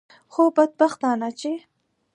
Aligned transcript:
خو 0.31 0.43
بدبختانه 0.55 1.29
چې. 1.39 1.51